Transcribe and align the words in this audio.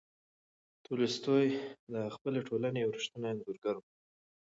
تولستوی 0.85 1.47
د 1.93 1.95
خپلې 2.15 2.39
ټولنې 2.47 2.77
یو 2.83 2.93
ریښتینی 2.95 3.27
انځورګر 3.31 3.75
و. 3.77 3.83